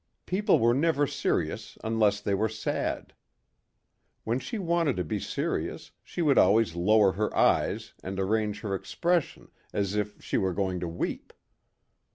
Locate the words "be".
5.03-5.19